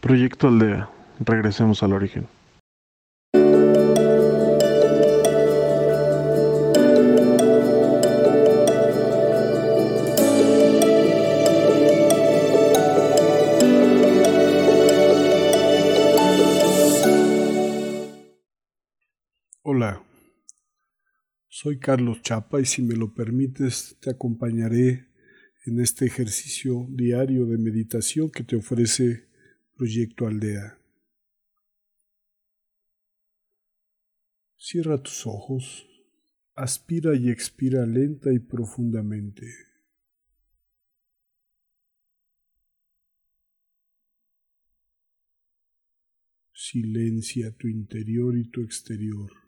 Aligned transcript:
Proyecto 0.00 0.46
Aldea. 0.46 0.88
Regresemos 1.18 1.82
al 1.82 1.92
origen. 1.92 2.28
Hola, 19.62 20.02
soy 21.48 21.80
Carlos 21.80 22.22
Chapa 22.22 22.60
y 22.60 22.64
si 22.64 22.82
me 22.82 22.94
lo 22.94 23.12
permites 23.12 23.96
te 24.00 24.10
acompañaré 24.10 25.08
en 25.66 25.80
este 25.80 26.06
ejercicio 26.06 26.86
diario 26.88 27.46
de 27.46 27.58
meditación 27.58 28.30
que 28.30 28.44
te 28.44 28.54
ofrece 28.54 29.27
Proyecto 29.78 30.26
Aldea. 30.26 30.76
Cierra 34.56 35.00
tus 35.00 35.24
ojos, 35.24 35.86
aspira 36.56 37.14
y 37.14 37.30
expira 37.30 37.86
lenta 37.86 38.32
y 38.32 38.40
profundamente. 38.40 39.46
Silencia 46.52 47.56
tu 47.56 47.68
interior 47.68 48.36
y 48.36 48.50
tu 48.50 48.62
exterior. 48.62 49.47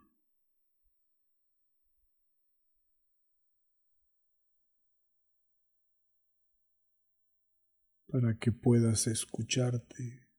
Para 8.10 8.36
que 8.38 8.50
puedas 8.52 9.06
escucharte. 9.06 10.30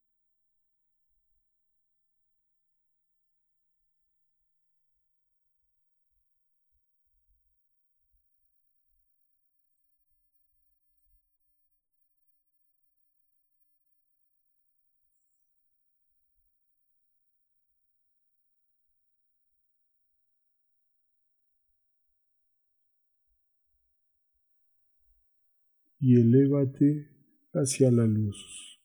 y 26.01 26.19
elévate 26.19 27.10
hacia 27.53 27.91
la 27.91 28.05
luz. 28.05 28.79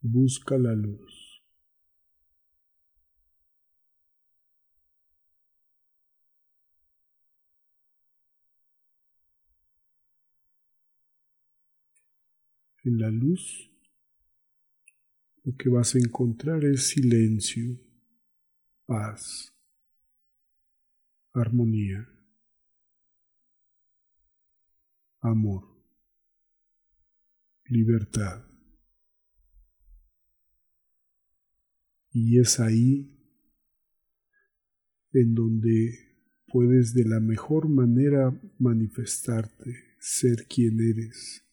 Busca 0.00 0.58
la 0.58 0.74
luz. 0.74 1.42
En 12.84 12.98
la 12.98 13.10
luz 13.10 13.70
lo 15.44 15.56
que 15.56 15.68
vas 15.68 15.94
a 15.94 15.98
encontrar 15.98 16.64
es 16.64 16.88
silencio, 16.88 17.78
paz, 18.86 19.52
armonía. 21.32 22.11
Amor, 25.22 25.64
libertad. 27.64 28.44
Y 32.10 32.38
es 32.38 32.60
ahí 32.60 33.18
en 35.12 35.34
donde 35.34 35.98
puedes 36.48 36.92
de 36.92 37.04
la 37.06 37.20
mejor 37.20 37.68
manera 37.68 38.38
manifestarte, 38.58 39.74
ser 39.98 40.46
quien 40.46 40.80
eres, 40.80 41.44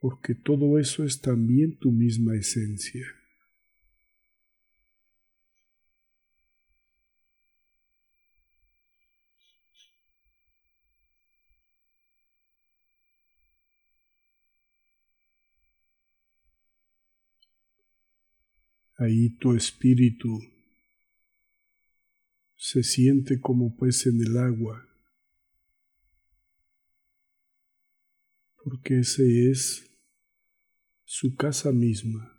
porque 0.00 0.34
todo 0.34 0.78
eso 0.78 1.04
es 1.04 1.20
también 1.20 1.78
tu 1.78 1.90
misma 1.90 2.36
esencia. 2.36 3.19
Ahí 19.00 19.30
tu 19.30 19.54
espíritu 19.54 20.38
se 22.54 22.82
siente 22.82 23.40
como 23.40 23.74
pez 23.74 24.06
en 24.06 24.20
el 24.20 24.36
agua, 24.36 24.86
porque 28.62 28.98
ese 28.98 29.50
es 29.50 29.90
su 31.06 31.34
casa 31.34 31.72
misma. 31.72 32.30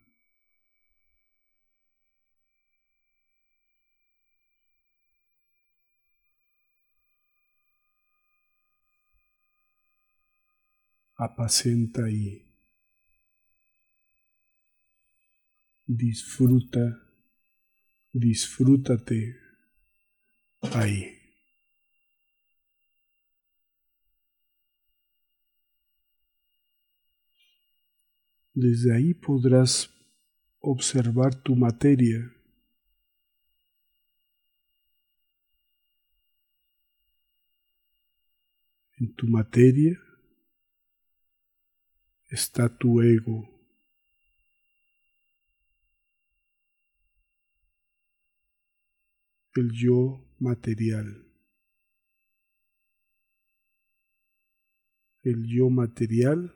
Apacenta 11.15 12.05
ahí. 12.05 12.50
Disfruta, 15.95 17.01
disfrútate 18.13 19.35
ahí. 20.73 21.17
Desde 28.53 28.93
ahí 28.93 29.13
podrás 29.13 29.89
observar 30.59 31.35
tu 31.35 31.55
materia. 31.55 32.33
En 38.97 39.13
tu 39.15 39.27
materia 39.27 39.99
está 42.29 42.69
tu 42.77 43.01
ego. 43.01 43.60
El 49.55 49.71
yo 49.71 50.23
material. 50.39 51.27
El 55.23 55.45
yo 55.45 55.69
material 55.69 56.55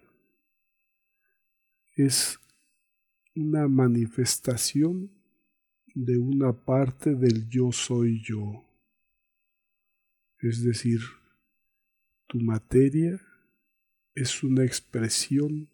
es 1.95 2.39
una 3.35 3.67
manifestación 3.67 5.11
de 5.93 6.17
una 6.17 6.53
parte 6.53 7.15
del 7.15 7.47
yo 7.49 7.71
soy 7.71 8.21
yo. 8.23 8.65
Es 10.39 10.63
decir, 10.63 10.99
tu 12.27 12.39
materia 12.39 13.21
es 14.13 14.41
una 14.43 14.63
expresión 14.63 15.69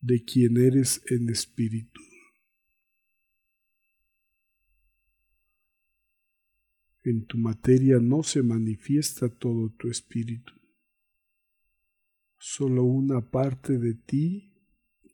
de 0.00 0.22
quien 0.24 0.58
eres 0.58 1.02
en 1.10 1.30
espíritu. 1.30 2.00
En 7.06 7.24
tu 7.24 7.38
materia 7.38 8.00
no 8.00 8.24
se 8.24 8.42
manifiesta 8.42 9.28
todo 9.28 9.70
tu 9.78 9.88
espíritu, 9.88 10.52
solo 12.36 12.82
una 12.82 13.30
parte 13.30 13.78
de 13.78 13.94
ti 13.94 14.52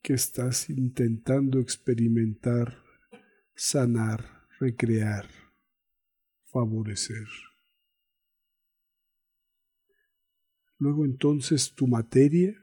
que 0.02 0.14
estás 0.14 0.70
intentando 0.70 1.60
experimentar, 1.60 2.82
sanar, 3.54 4.48
recrear, 4.58 5.28
favorecer. 6.46 7.28
Luego 10.78 11.04
entonces 11.04 11.74
tu 11.74 11.86
materia 11.86 12.56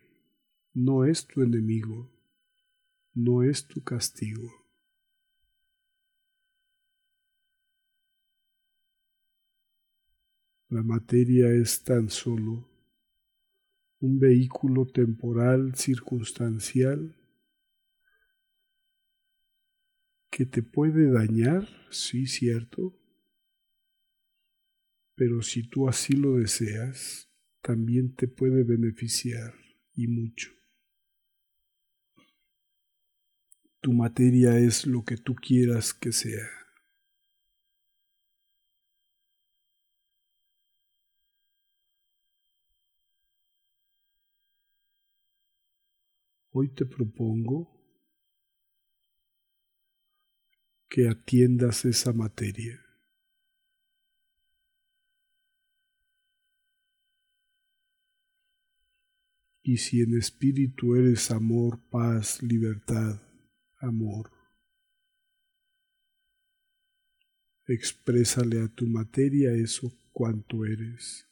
no 0.74 1.06
es 1.06 1.28
tu 1.28 1.44
enemigo, 1.44 2.12
no 3.14 3.44
es 3.44 3.68
tu 3.68 3.84
castigo. 3.84 4.59
La 10.70 10.84
materia 10.84 11.50
es 11.50 11.84
tan 11.84 12.12
solo 12.12 12.70
un 14.02 14.20
vehículo 14.20 14.86
temporal 14.86 15.74
circunstancial 15.76 17.16
que 20.30 20.46
te 20.46 20.62
puede 20.62 21.10
dañar, 21.10 21.68
sí, 21.90 22.28
cierto, 22.28 22.96
pero 25.16 25.42
si 25.42 25.68
tú 25.68 25.90
así 25.90 26.14
lo 26.14 26.38
deseas, 26.38 27.32
también 27.64 28.16
te 28.16 28.28
puede 28.28 28.64
beneficiar 28.64 29.56
y 29.96 30.08
mucho. 30.08 30.52
Tu 33.82 33.92
materia 33.92 34.60
es 34.60 34.86
lo 34.86 35.04
que 35.04 35.18
tú 35.18 35.34
quieras 35.34 35.96
que 35.96 36.12
sea. 36.12 36.59
Hoy 46.62 46.68
te 46.68 46.86
propongo 46.86 47.72
que 50.90 51.08
atiendas 51.08 51.86
esa 51.86 52.12
materia. 52.12 52.78
Y 59.64 59.78
si 59.78 60.02
en 60.02 60.18
espíritu 60.18 60.96
eres 60.96 61.32
amor, 61.32 61.80
paz, 61.90 62.44
libertad, 62.44 63.22
amor, 63.78 64.30
exprésale 67.68 68.62
a 68.62 68.68
tu 68.68 68.86
materia 68.86 69.54
eso 69.54 69.98
cuanto 70.12 70.66
eres. 70.66 71.29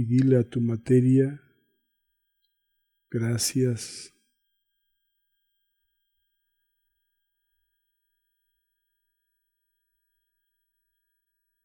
Y 0.00 0.06
dile 0.06 0.38
a 0.38 0.48
tu 0.48 0.62
materia, 0.62 1.42
gracias 3.10 4.14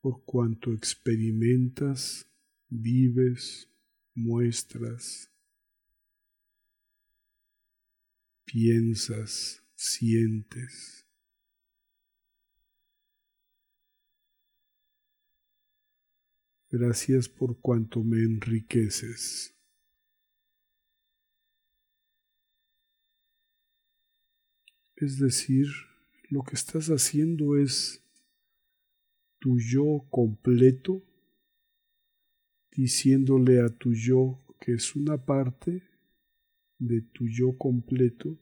por 0.01 0.25
cuanto 0.25 0.73
experimentas, 0.73 2.27
vives, 2.67 3.69
muestras, 4.13 5.31
piensas, 8.43 9.63
sientes. 9.75 11.04
Gracias 16.77 17.29
por 17.29 17.61
cuanto 17.61 18.03
me 18.03 18.17
enriqueces. 18.17 19.55
Es 24.97 25.17
decir, 25.19 25.67
lo 26.29 26.43
que 26.43 26.55
estás 26.55 26.87
haciendo 26.87 27.55
es 27.57 28.03
tu 29.39 29.57
yo 29.57 30.05
completo, 30.09 31.01
diciéndole 32.71 33.61
a 33.61 33.69
tu 33.69 33.93
yo 33.93 34.43
que 34.59 34.73
es 34.73 34.97
una 34.97 35.15
parte 35.25 35.81
de 36.77 36.99
tu 36.99 37.25
yo 37.29 37.57
completo. 37.57 38.37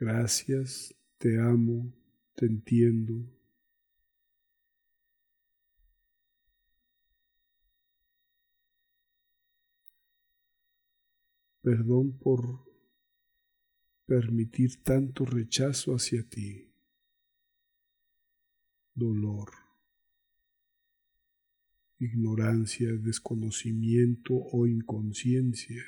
Gracias, 0.00 0.92
te 1.18 1.38
amo, 1.38 1.94
te 2.34 2.46
entiendo. 2.46 3.41
Perdón 11.62 12.18
por 12.18 12.66
permitir 14.04 14.82
tanto 14.82 15.24
rechazo 15.24 15.94
hacia 15.94 16.28
ti 16.28 16.68
dolor, 18.94 19.50
ignorancia, 21.98 22.92
desconocimiento 22.92 24.34
o 24.34 24.66
inconsciencia. 24.66 25.84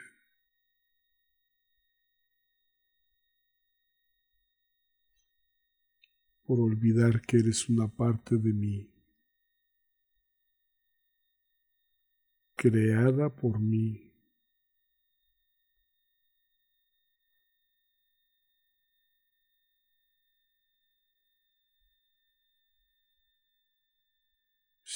por 6.47 6.61
olvidar 6.61 7.23
que 7.23 7.39
eres 7.39 7.71
una 7.71 7.89
parte 7.89 8.37
de 8.37 8.53
mí, 8.53 8.91
creada 12.55 13.35
por 13.35 13.59
mí. 13.59 14.04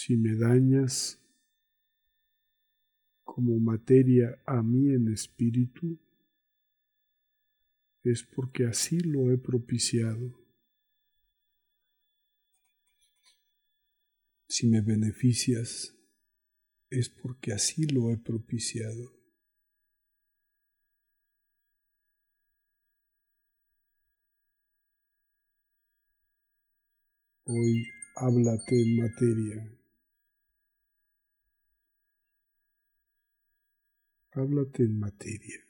Si 0.08 0.16
me 0.16 0.34
dañas 0.36 1.20
como 3.24 3.60
materia 3.60 4.40
a 4.46 4.62
mí 4.62 4.88
en 4.94 5.12
espíritu, 5.12 6.00
es 8.04 8.22
porque 8.22 8.64
así 8.64 9.00
lo 9.00 9.30
he 9.30 9.36
propiciado. 9.36 10.32
Si 14.48 14.66
me 14.66 14.80
beneficias, 14.80 15.94
es 16.88 17.10
porque 17.10 17.52
así 17.52 17.84
lo 17.84 18.10
he 18.10 18.16
propiciado. 18.16 19.12
Hoy 27.44 27.86
háblate 28.16 28.80
en 28.80 28.96
materia. 29.02 29.77
Háblate 34.38 34.84
en 34.84 34.98
materia. 34.98 35.60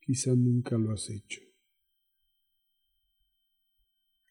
Quizá 0.00 0.34
nunca 0.34 0.76
lo 0.76 0.92
has 0.92 1.08
hecho. 1.10 1.40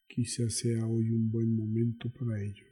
Quizá 0.06 0.50
sea 0.50 0.86
hoy 0.86 1.10
un 1.10 1.30
buen 1.30 1.54
momento 1.54 2.10
para 2.10 2.42
ello. 2.42 2.69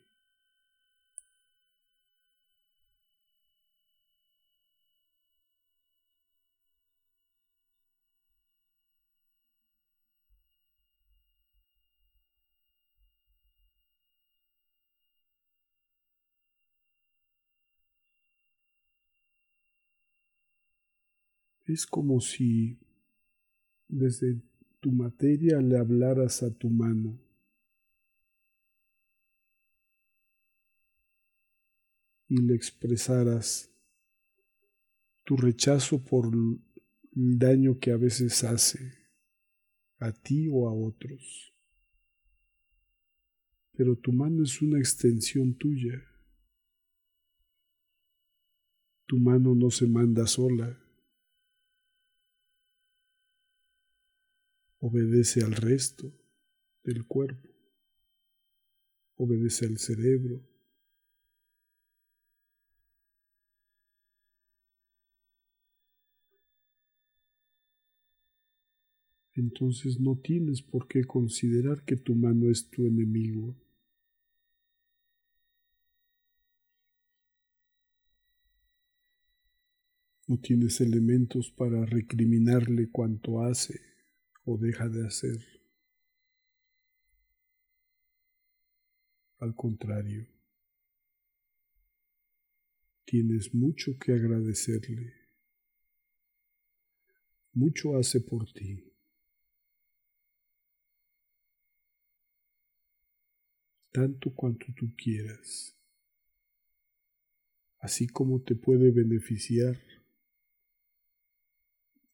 Es 21.68 21.84
como 21.84 22.18
si 22.22 22.78
desde 23.88 24.40
tu 24.80 24.90
materia 24.90 25.60
le 25.60 25.76
hablaras 25.76 26.42
a 26.42 26.50
tu 26.50 26.70
mano. 26.70 27.20
Y 32.26 32.38
le 32.38 32.54
expresaras 32.54 33.70
tu 35.26 35.36
rechazo 35.36 36.02
por 36.02 36.34
el 36.34 37.38
daño 37.38 37.78
que 37.78 37.92
a 37.92 37.98
veces 37.98 38.44
hace 38.44 38.94
a 39.98 40.10
ti 40.10 40.48
o 40.50 40.68
a 40.68 40.72
otros. 40.72 41.52
Pero 43.72 43.94
tu 43.94 44.10
mano 44.12 44.42
es 44.42 44.62
una 44.62 44.78
extensión 44.78 45.54
tuya. 45.54 46.02
Tu 49.04 49.18
mano 49.18 49.54
no 49.54 49.70
se 49.70 49.86
manda 49.86 50.26
sola. 50.26 50.87
Obedece 54.80 55.42
al 55.42 55.52
resto 55.52 56.12
del 56.84 57.04
cuerpo, 57.04 57.48
obedece 59.16 59.66
al 59.66 59.78
cerebro. 59.78 60.42
Entonces 69.34 70.00
no 70.00 70.16
tienes 70.16 70.62
por 70.62 70.88
qué 70.88 71.04
considerar 71.04 71.84
que 71.84 71.96
tu 71.96 72.16
mano 72.16 72.50
es 72.50 72.68
tu 72.68 72.86
enemigo. 72.86 73.54
No 80.26 80.38
tienes 80.38 80.80
elementos 80.80 81.50
para 81.50 81.86
recriminarle 81.86 82.90
cuanto 82.90 83.40
hace 83.42 83.80
o 84.50 84.56
deja 84.56 84.88
de 84.88 85.06
hacer. 85.06 85.38
Al 89.40 89.54
contrario, 89.54 90.26
tienes 93.04 93.54
mucho 93.54 93.98
que 93.98 94.12
agradecerle. 94.12 95.12
Mucho 97.52 97.98
hace 97.98 98.22
por 98.22 98.50
ti. 98.50 98.90
Tanto 103.92 104.34
cuanto 104.34 104.66
tú 104.74 104.94
quieras. 104.96 105.76
Así 107.80 108.06
como 108.06 108.40
te 108.40 108.54
puede 108.54 108.92
beneficiar 108.92 109.78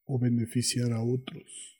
o 0.04 0.18
beneficiar 0.18 0.92
a 0.92 1.00
otros. 1.00 1.73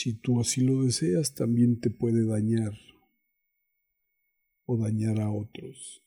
Si 0.00 0.14
tú 0.14 0.38
así 0.38 0.60
lo 0.60 0.84
deseas, 0.84 1.34
también 1.34 1.80
te 1.80 1.90
puede 1.90 2.24
dañar 2.24 2.72
o 4.64 4.76
dañar 4.76 5.20
a 5.20 5.28
otros. 5.28 6.04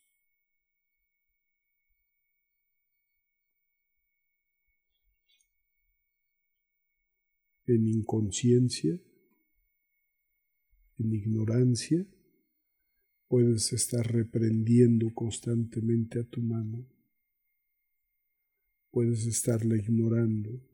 En 7.66 7.86
inconsciencia, 7.86 8.98
en 10.98 11.14
ignorancia, 11.14 12.08
puedes 13.28 13.74
estar 13.74 14.10
reprendiendo 14.10 15.14
constantemente 15.14 16.22
a 16.22 16.24
tu 16.24 16.42
mano. 16.42 16.88
Puedes 18.90 19.26
estarla 19.26 19.76
ignorando. 19.76 20.71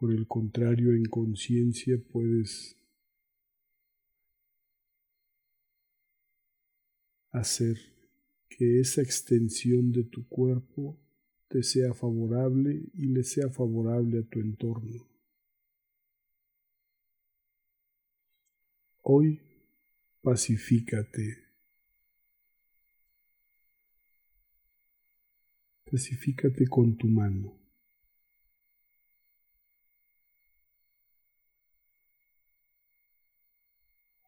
Por 0.00 0.12
el 0.12 0.26
contrario, 0.26 0.94
en 0.94 1.04
conciencia 1.04 1.98
puedes 2.10 2.74
hacer 7.32 7.76
que 8.48 8.80
esa 8.80 9.02
extensión 9.02 9.92
de 9.92 10.04
tu 10.04 10.26
cuerpo 10.26 10.98
te 11.48 11.62
sea 11.62 11.92
favorable 11.92 12.82
y 12.94 13.08
le 13.08 13.22
sea 13.24 13.50
favorable 13.50 14.20
a 14.20 14.22
tu 14.22 14.40
entorno. 14.40 15.06
Hoy 19.02 19.38
pacifícate. 20.22 21.44
Pacifícate 25.84 26.66
con 26.68 26.96
tu 26.96 27.06
mano. 27.06 27.59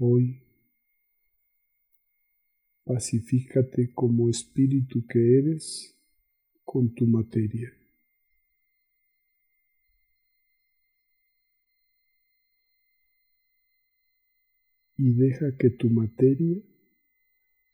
Hoy 0.05 0.43
pacifícate 2.83 3.93
como 3.95 4.29
espíritu 4.29 5.07
que 5.07 5.39
eres 5.39 5.95
con 6.65 6.93
tu 6.93 7.07
materia. 7.07 7.73
Y 14.99 15.13
deja 15.13 15.57
que 15.57 15.71
tu 15.71 15.89
materia 15.89 16.61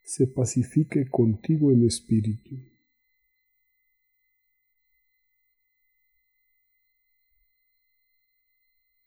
se 0.04 0.26
pacifique 0.26 1.08
contigo 1.08 1.72
en 1.72 1.86
espíritu. 1.86 2.58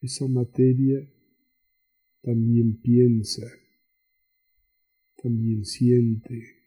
Esa 0.02 0.28
materia 0.28 1.08
también 2.22 2.82
piensa, 2.82 3.48
también 5.22 5.66
siente. 5.66 6.58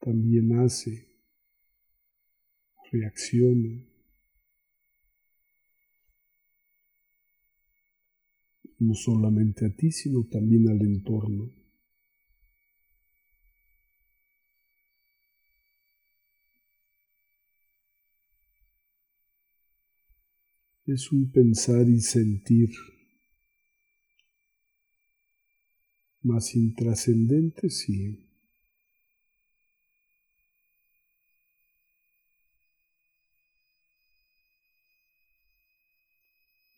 También 0.00 0.58
hace, 0.58 1.06
reacciona. 2.90 3.84
No 8.78 8.94
solamente 8.94 9.66
a 9.66 9.74
ti, 9.74 9.90
sino 9.90 10.24
también 10.24 10.68
al 10.68 10.80
entorno. 10.80 11.57
Es 20.88 21.12
un 21.12 21.30
pensar 21.30 21.86
y 21.86 22.00
sentir 22.00 22.70
más 26.22 26.54
intrascendente, 26.56 27.68
sí. 27.68 28.18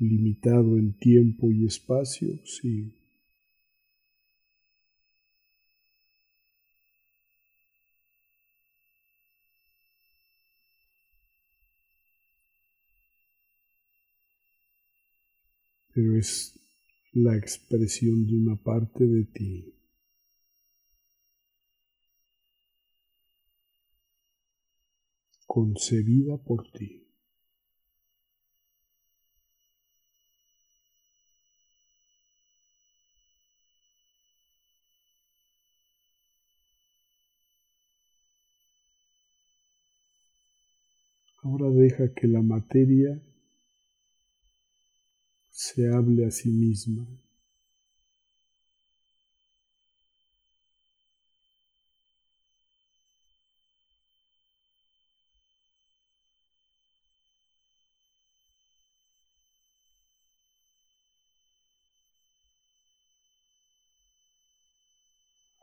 Limitado 0.00 0.76
en 0.76 0.93
tiempo 0.95 1.52
y 1.52 1.67
espacio, 1.67 2.29
sí. 2.45 3.00
Pero 16.00 16.16
es 16.16 16.59
la 17.12 17.37
expresión 17.37 18.26
de 18.26 18.35
una 18.35 18.57
parte 18.57 19.07
de 19.07 19.25
ti. 19.25 19.75
concebida 25.47 26.38
por 26.38 26.62
ti. 26.71 27.04
Ahora 41.42 41.69
deja 41.71 42.14
que 42.14 42.28
la 42.28 42.40
materia 42.40 43.21
se 45.74 45.86
hable 45.88 46.26
a 46.26 46.30
sí 46.32 46.50
misma. 46.50 47.06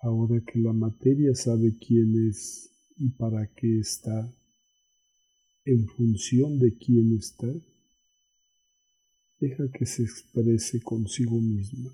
Ahora 0.02 0.42
que 0.46 0.60
la 0.60 0.72
materia 0.72 1.36
sabe 1.36 1.76
quién 1.86 2.30
es 2.30 2.70
y 2.96 3.10
para 3.10 3.46
qué 3.48 3.80
está, 3.80 4.32
en 5.66 5.86
función 5.86 6.60
de 6.60 6.78
quién 6.78 7.14
está, 7.18 7.48
Deja 9.40 9.70
que 9.72 9.86
se 9.86 10.02
exprese 10.02 10.82
consigo 10.82 11.40
misma. 11.40 11.92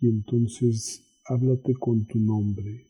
Y 0.00 0.08
entonces 0.08 1.02
háblate 1.24 1.74
con 1.74 2.06
tu 2.06 2.18
nombre. 2.18 2.86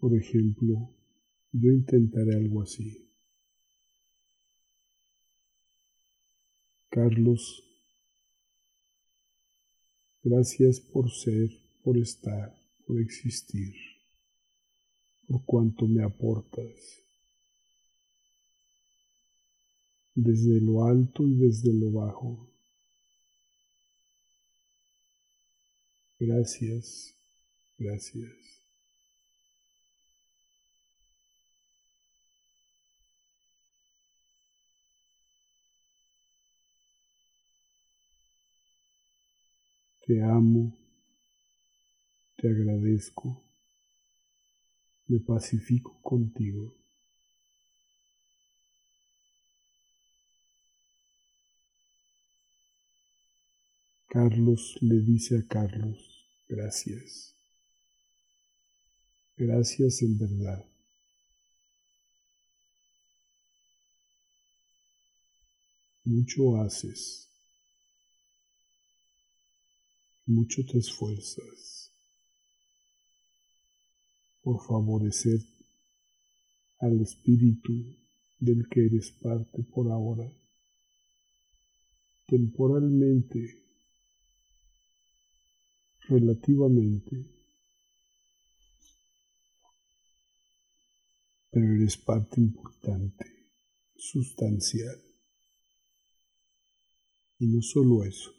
Por 0.00 0.16
ejemplo, 0.16 0.90
yo 1.52 1.70
intentaré 1.70 2.34
algo 2.34 2.62
así. 2.62 3.08
Carlos, 6.88 7.62
gracias 10.24 10.80
por 10.80 11.10
ser, 11.10 11.48
por 11.84 11.96
estar 11.96 12.61
por 12.86 13.00
existir, 13.00 13.74
por 15.28 15.44
cuanto 15.44 15.86
me 15.86 16.02
aportas, 16.02 17.02
desde 20.14 20.60
lo 20.60 20.84
alto 20.84 21.26
y 21.26 21.34
desde 21.36 21.72
lo 21.72 21.90
bajo. 21.92 22.48
Gracias, 26.18 27.14
gracias. 27.78 28.30
Te 40.06 40.20
amo 40.20 40.81
te 42.42 42.48
agradezco, 42.48 43.40
me 45.06 45.20
pacifico 45.20 45.96
contigo. 46.02 46.74
Carlos 54.08 54.76
le 54.80 55.00
dice 55.02 55.38
a 55.38 55.46
Carlos, 55.46 56.26
gracias. 56.48 57.32
Gracias 59.36 60.02
en 60.02 60.18
verdad. 60.18 60.64
Mucho 66.04 66.60
haces. 66.60 67.28
Mucho 70.26 70.66
te 70.66 70.78
esfuerzas 70.78 71.71
por 74.42 74.60
favorecer 74.66 75.40
al 76.80 77.00
espíritu 77.00 77.72
del 78.38 78.68
que 78.68 78.86
eres 78.86 79.12
parte 79.12 79.62
por 79.62 79.90
ahora. 79.90 80.28
Temporalmente, 82.26 83.38
relativamente, 86.08 87.24
pero 91.50 91.74
eres 91.74 91.96
parte 91.96 92.40
importante, 92.40 93.26
sustancial. 93.96 95.00
Y 97.38 97.46
no 97.46 97.62
solo 97.62 98.04
eso, 98.04 98.32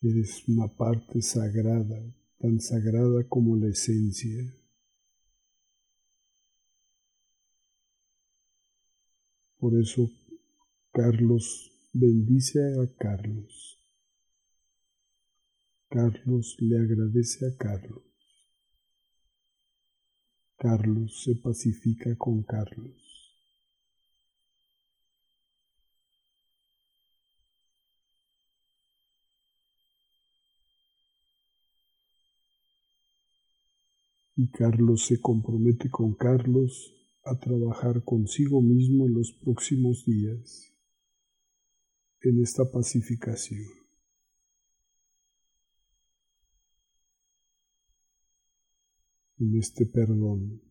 eres 0.00 0.46
una 0.48 0.68
parte 0.68 1.20
sagrada, 1.20 2.00
tan 2.44 2.60
sagrada 2.60 3.26
como 3.26 3.56
la 3.56 3.68
esencia. 3.68 4.54
Por 9.56 9.72
eso 9.80 10.10
Carlos 10.92 11.72
bendice 11.94 12.60
a 12.60 12.98
Carlos. 12.98 13.80
Carlos 15.88 16.56
le 16.60 16.76
agradece 16.80 17.46
a 17.46 17.56
Carlos. 17.56 18.04
Carlos 20.58 21.22
se 21.24 21.36
pacifica 21.36 22.14
con 22.18 22.42
Carlos. 22.42 23.13
Y 34.44 34.50
Carlos 34.50 35.06
se 35.06 35.22
compromete 35.22 35.88
con 35.88 36.12
Carlos 36.12 36.92
a 37.24 37.38
trabajar 37.38 38.04
consigo 38.04 38.60
mismo 38.60 39.06
en 39.06 39.14
los 39.14 39.32
próximos 39.32 40.04
días 40.04 40.70
en 42.20 42.42
esta 42.42 42.70
pacificación. 42.70 43.64
en 49.38 49.58
este 49.58 49.86
perdón 49.86 50.62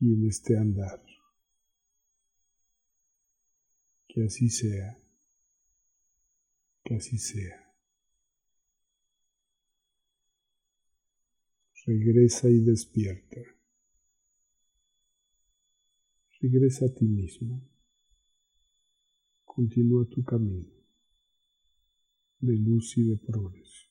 y 0.00 0.12
en 0.12 0.28
este 0.28 0.56
andar. 0.56 1.02
Que 4.08 4.24
así 4.24 4.48
sea, 4.48 4.98
que 6.84 6.96
así 6.96 7.18
sea. 7.18 7.67
Regresa 11.88 12.50
y 12.50 12.60
despierta. 12.60 13.40
Regresa 16.38 16.84
a 16.84 16.94
ti 16.94 17.06
mismo. 17.06 17.66
Continúa 19.46 20.06
tu 20.06 20.22
camino 20.22 20.68
de 22.40 22.58
luz 22.58 22.94
y 22.98 23.04
de 23.04 23.16
progreso. 23.16 23.86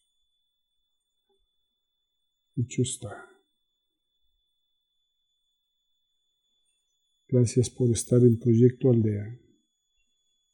Dicho 2.53 2.83
está. 2.83 3.09
Gracias 7.27 7.71
por 7.71 7.89
estar 7.89 8.21
en 8.21 8.37
Proyecto 8.37 8.91
Aldea. 8.91 9.39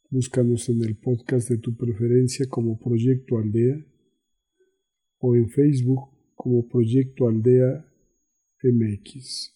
Búscanos 0.09 0.69
en 0.69 0.81
el 0.81 0.95
podcast 0.95 1.49
de 1.49 1.57
tu 1.57 1.75
preferencia 1.75 2.47
como 2.47 2.79
Proyecto 2.79 3.37
Aldea 3.37 3.85
o 5.17 5.35
en 5.35 5.49
Facebook 5.49 6.12
como 6.43 6.67
Proyecto 6.67 7.25
Aldea 7.25 7.85
MX. 8.61 9.52